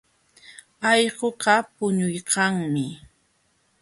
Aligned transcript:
Allquqa 0.91 1.55
puñuykanmi. 1.75 2.85